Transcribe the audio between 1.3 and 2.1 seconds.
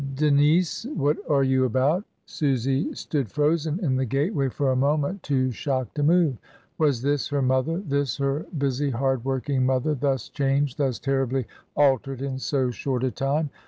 you about?"